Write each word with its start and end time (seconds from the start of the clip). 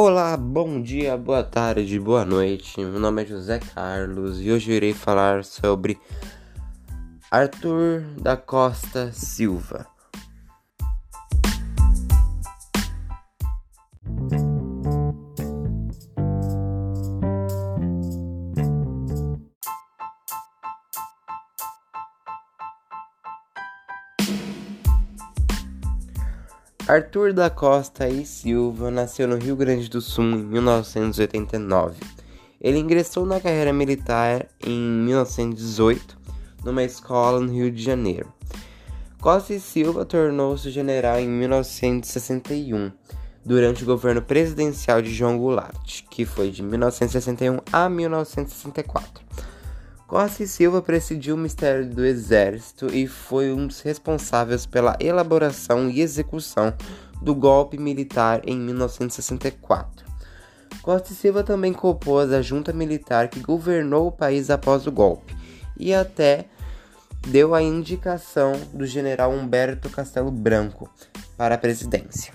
Olá, 0.00 0.36
bom 0.36 0.80
dia, 0.80 1.16
boa 1.16 1.42
tarde, 1.42 1.98
boa 1.98 2.24
noite. 2.24 2.78
Meu 2.78 3.00
nome 3.00 3.24
é 3.24 3.26
José 3.26 3.58
Carlos 3.58 4.40
e 4.40 4.48
hoje 4.48 4.70
irei 4.70 4.94
falar 4.94 5.44
sobre 5.44 5.98
Arthur 7.28 8.02
da 8.16 8.36
Costa 8.36 9.10
Silva. 9.12 9.88
Arthur 26.88 27.34
da 27.34 27.50
Costa 27.50 28.08
e 28.08 28.24
Silva 28.24 28.90
nasceu 28.90 29.28
no 29.28 29.36
Rio 29.36 29.54
Grande 29.54 29.90
do 29.90 30.00
Sul 30.00 30.24
em 30.24 30.42
1989. 30.42 32.00
Ele 32.58 32.78
ingressou 32.78 33.26
na 33.26 33.38
carreira 33.38 33.74
militar 33.74 34.46
em 34.64 34.80
1918 34.80 36.16
numa 36.64 36.82
escola 36.82 37.40
no 37.40 37.52
Rio 37.52 37.70
de 37.70 37.82
Janeiro. 37.82 38.32
Costa 39.20 39.52
e 39.52 39.60
Silva 39.60 40.06
tornou-se 40.06 40.70
general 40.70 41.20
em 41.20 41.28
1961, 41.28 42.90
durante 43.44 43.82
o 43.82 43.86
governo 43.86 44.22
presidencial 44.22 45.02
de 45.02 45.12
João 45.12 45.36
Goulart, 45.36 46.04
que 46.08 46.24
foi 46.24 46.50
de 46.50 46.62
1961 46.62 47.58
a 47.70 47.86
1964. 47.90 49.27
Costa 50.08 50.42
e 50.42 50.48
Silva 50.48 50.80
presidiu 50.80 51.34
o 51.34 51.36
Ministério 51.36 51.86
do 51.86 52.02
Exército 52.02 52.86
e 52.86 53.06
foi 53.06 53.52
um 53.52 53.66
dos 53.66 53.82
responsáveis 53.82 54.64
pela 54.64 54.96
elaboração 54.98 55.90
e 55.90 56.00
execução 56.00 56.72
do 57.20 57.34
golpe 57.34 57.76
militar 57.76 58.40
em 58.46 58.58
1964. 58.58 60.06
Costa 60.80 61.12
e 61.12 61.14
Silva 61.14 61.44
também 61.44 61.74
compôs 61.74 62.32
a 62.32 62.40
junta 62.40 62.72
militar 62.72 63.28
que 63.28 63.40
governou 63.40 64.06
o 64.06 64.12
país 64.12 64.48
após 64.48 64.86
o 64.86 64.90
golpe 64.90 65.36
e 65.76 65.92
até 65.92 66.46
deu 67.26 67.54
a 67.54 67.60
indicação 67.60 68.52
do 68.72 68.86
general 68.86 69.30
Humberto 69.30 69.90
Castelo 69.90 70.30
Branco 70.30 70.88
para 71.36 71.56
a 71.56 71.58
presidência. 71.58 72.32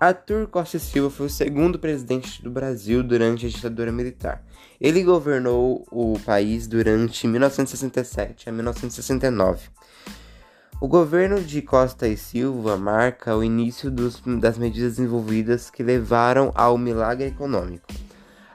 Arthur 0.00 0.46
Costa 0.46 0.78
Silva 0.78 1.10
foi 1.10 1.26
o 1.26 1.30
segundo 1.30 1.76
presidente 1.76 2.40
do 2.40 2.48
Brasil 2.48 3.02
durante 3.02 3.46
a 3.46 3.48
ditadura 3.48 3.90
militar. 3.90 4.44
Ele 4.80 5.02
governou 5.02 5.84
o 5.90 6.16
país 6.20 6.68
durante 6.68 7.26
1967 7.26 8.48
a 8.48 8.52
1969. 8.52 9.68
O 10.80 10.86
governo 10.86 11.40
de 11.40 11.60
Costa 11.60 12.06
e 12.06 12.16
Silva 12.16 12.76
marca 12.76 13.36
o 13.36 13.42
início 13.42 13.90
dos, 13.90 14.22
das 14.40 14.56
medidas 14.56 15.00
envolvidas 15.00 15.68
que 15.68 15.82
levaram 15.82 16.52
ao 16.54 16.78
milagre 16.78 17.26
econômico, 17.26 17.88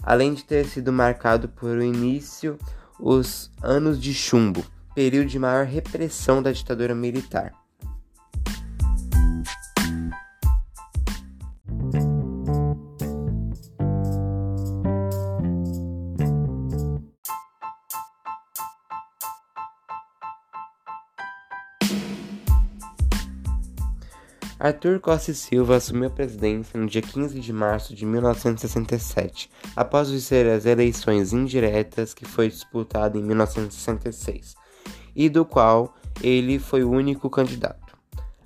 além 0.00 0.34
de 0.34 0.44
ter 0.44 0.64
sido 0.66 0.92
marcado 0.92 1.48
por 1.48 1.76
o 1.76 1.82
início 1.82 2.56
os 3.00 3.50
anos 3.60 4.00
de 4.00 4.14
chumbo, 4.14 4.64
período 4.94 5.26
de 5.26 5.40
maior 5.40 5.66
repressão 5.66 6.40
da 6.40 6.52
ditadura 6.52 6.94
militar. 6.94 7.61
Arthur 24.64 25.00
Costa 25.00 25.32
e 25.32 25.34
Silva 25.34 25.74
assumiu 25.74 26.06
a 26.06 26.10
presidência 26.10 26.78
no 26.78 26.86
dia 26.86 27.02
15 27.02 27.40
de 27.40 27.52
março 27.52 27.96
de 27.96 28.06
1967, 28.06 29.50
após 29.74 30.08
vencer 30.08 30.46
as 30.46 30.64
eleições 30.64 31.32
indiretas 31.32 32.14
que 32.14 32.24
foi 32.24 32.48
disputada 32.48 33.18
em 33.18 33.22
1966, 33.24 34.54
e 35.16 35.28
do 35.28 35.44
qual 35.44 35.96
ele 36.22 36.60
foi 36.60 36.84
o 36.84 36.92
único 36.92 37.28
candidato. 37.28 37.98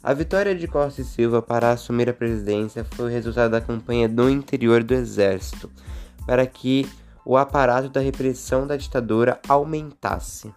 A 0.03 0.15
vitória 0.15 0.55
de 0.55 0.66
Costa 0.66 1.03
e 1.03 1.05
Silva 1.05 1.43
para 1.43 1.71
assumir 1.71 2.09
a 2.09 2.15
presidência 2.15 2.82
foi 2.82 3.05
o 3.05 3.12
resultado 3.12 3.50
da 3.50 3.60
campanha 3.60 4.09
do 4.09 4.31
interior 4.31 4.82
do 4.82 4.94
exército, 4.94 5.71
para 6.26 6.47
que 6.47 6.88
o 7.26 7.37
aparato 7.37 7.91
da 7.91 8.00
repressão 8.00 8.66
da 8.66 8.78
ditadura 8.78 9.38
aumentasse. 9.47 10.50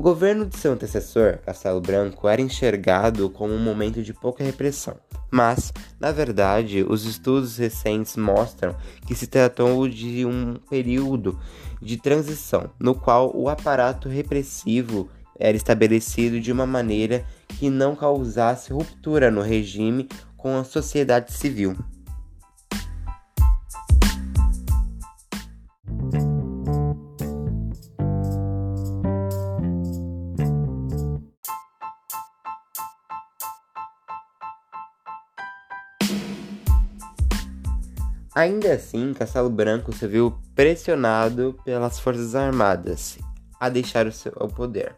O 0.00 0.02
governo 0.02 0.46
de 0.46 0.56
seu 0.56 0.72
antecessor, 0.72 1.40
Castelo 1.44 1.78
Branco, 1.78 2.26
era 2.26 2.40
enxergado 2.40 3.28
como 3.28 3.52
um 3.52 3.62
momento 3.62 4.02
de 4.02 4.14
pouca 4.14 4.42
repressão, 4.42 4.96
mas, 5.30 5.74
na 6.00 6.10
verdade, 6.10 6.82
os 6.82 7.04
estudos 7.04 7.58
recentes 7.58 8.16
mostram 8.16 8.74
que 9.06 9.14
se 9.14 9.26
tratou 9.26 9.86
de 9.86 10.24
um 10.24 10.54
período 10.70 11.38
de 11.82 11.98
transição 11.98 12.70
no 12.80 12.94
qual 12.94 13.30
o 13.36 13.50
aparato 13.50 14.08
repressivo 14.08 15.06
era 15.38 15.54
estabelecido 15.54 16.40
de 16.40 16.50
uma 16.50 16.64
maneira 16.64 17.22
que 17.58 17.68
não 17.68 17.94
causasse 17.94 18.72
ruptura 18.72 19.30
no 19.30 19.42
regime 19.42 20.08
com 20.34 20.56
a 20.56 20.64
sociedade 20.64 21.30
civil. 21.30 21.76
Ainda 38.32 38.72
assim, 38.72 39.12
Castelo 39.12 39.50
Branco 39.50 39.92
se 39.92 40.06
viu 40.06 40.38
pressionado 40.54 41.58
pelas 41.64 41.98
Forças 41.98 42.36
Armadas 42.36 43.18
a 43.58 43.68
deixar 43.68 44.06
o, 44.06 44.12
seu, 44.12 44.30
poder. 44.32 44.94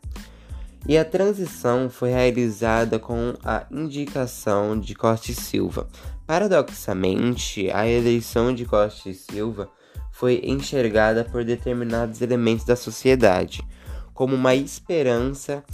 E 0.87 0.99
a 0.99 1.05
transição 1.05 1.89
foi 1.89 2.11
realizada 2.11 2.99
com 2.99 3.35
a 3.43 3.65
indicação 3.71 4.79
de 4.79 4.95
Costa 4.95 5.31
e 5.31 5.35
Silva. 5.35 5.89
Paradoxalmente, 6.27 7.71
a 7.71 7.89
eleição 7.89 8.55
de 8.55 8.67
Costa 8.67 9.09
e 9.09 9.15
Silva 9.15 9.71
foi 10.11 10.43
enxergada 10.45 11.25
por 11.25 11.43
determinados 11.43 12.21
elementos 12.21 12.67
da 12.67 12.77
sociedade 12.77 13.67
como 14.13 14.35
uma 14.35 14.55
esperança 14.55 15.65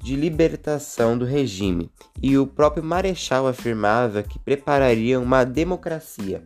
de 0.00 0.14
libertação 0.14 1.18
do 1.18 1.24
regime, 1.24 1.90
e 2.22 2.38
o 2.38 2.46
próprio 2.46 2.84
Marechal 2.84 3.48
afirmava 3.48 4.22
que 4.22 4.38
prepararia 4.38 5.18
uma 5.18 5.42
democracia 5.42 6.44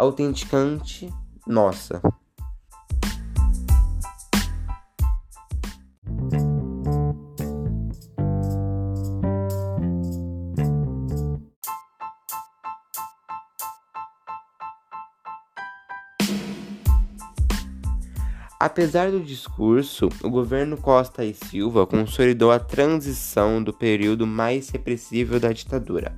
autenticante 0.00 1.12
nossa. 1.46 2.00
Apesar 18.58 19.10
do 19.10 19.20
discurso, 19.20 20.08
o 20.22 20.30
governo 20.30 20.76
Costa 20.76 21.24
e 21.24 21.34
Silva 21.34 21.86
consolidou 21.86 22.50
a 22.50 22.58
transição 22.58 23.62
do 23.62 23.72
período 23.72 24.26
mais 24.26 24.70
repressivo 24.70 25.38
da 25.40 25.52
ditadura 25.52 26.14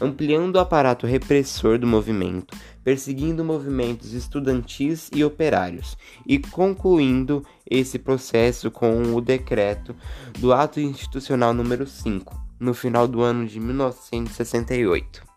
ampliando 0.00 0.56
o 0.56 0.58
aparato 0.58 1.06
repressor 1.06 1.78
do 1.78 1.86
movimento, 1.86 2.56
perseguindo 2.82 3.44
movimentos 3.44 4.12
estudantis 4.12 5.10
e 5.14 5.24
operários, 5.24 5.96
e 6.26 6.38
concluindo 6.38 7.44
esse 7.68 7.98
processo 7.98 8.70
com 8.70 9.14
o 9.14 9.20
decreto 9.20 9.94
do 10.38 10.52
Ato 10.52 10.80
Institucional 10.80 11.52
número 11.52 11.86
5, 11.86 12.34
no 12.58 12.72
final 12.72 13.06
do 13.06 13.20
ano 13.22 13.46
de 13.46 13.60
1968. 13.60 15.27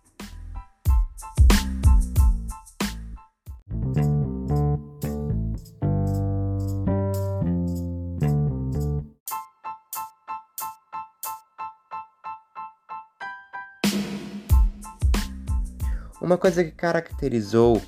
Uma 16.32 16.38
coisa 16.38 16.64
que 16.64 16.72
caracterizou 16.72 17.82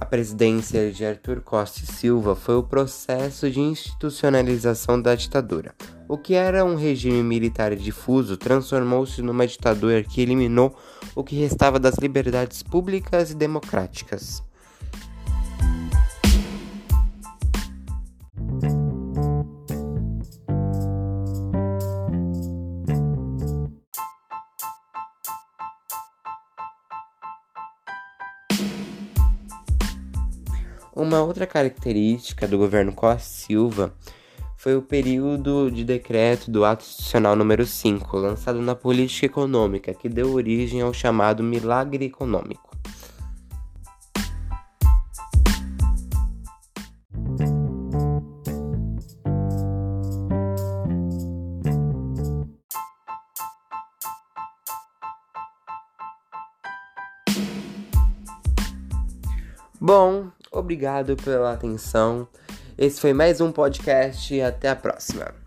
a 0.00 0.06
presidência 0.06 0.90
de 0.90 1.04
Arthur 1.04 1.42
Costa 1.42 1.80
e 1.80 1.86
Silva 1.86 2.34
foi 2.34 2.54
o 2.54 2.62
processo 2.62 3.50
de 3.50 3.60
institucionalização 3.60 4.98
da 4.98 5.14
ditadura. 5.14 5.74
O 6.08 6.16
que 6.16 6.32
era 6.32 6.64
um 6.64 6.76
regime 6.76 7.22
militar 7.22 7.76
difuso 7.76 8.38
transformou-se 8.38 9.20
numa 9.20 9.46
ditadura 9.46 10.02
que 10.02 10.22
eliminou 10.22 10.74
o 11.14 11.22
que 11.22 11.36
restava 11.36 11.78
das 11.78 11.96
liberdades 11.96 12.62
públicas 12.62 13.32
e 13.32 13.34
democráticas. 13.34 14.42
Uma 30.96 31.20
outra 31.20 31.44
característica 31.44 32.46
do 32.46 32.56
governo 32.56 32.92
Costa 32.92 33.28
Silva 33.28 33.92
foi 34.56 34.76
o 34.76 34.82
período 34.82 35.68
de 35.68 35.82
decreto 35.82 36.52
do 36.52 36.64
Ato 36.64 36.84
Institucional 36.84 37.34
número 37.34 37.66
5, 37.66 38.16
lançado 38.16 38.62
na 38.62 38.76
política 38.76 39.26
econômica, 39.26 39.92
que 39.92 40.08
deu 40.08 40.32
origem 40.32 40.82
ao 40.82 40.94
chamado 40.94 41.42
milagre 41.42 42.04
econômico. 42.04 42.70
Bom, 59.80 60.30
obrigado 60.58 61.16
pela 61.16 61.52
atenção. 61.52 62.26
Esse 62.76 63.00
foi 63.00 63.12
mais 63.12 63.40
um 63.40 63.52
podcast 63.52 64.34
e 64.34 64.42
até 64.42 64.70
a 64.70 64.76
próxima. 64.76 65.43